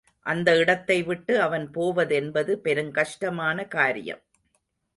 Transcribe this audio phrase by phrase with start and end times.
[0.25, 4.23] அந்த இடத்தைவிட்டு அவன் போவதென்பது பெருங்கஷ்டமான காரியம்.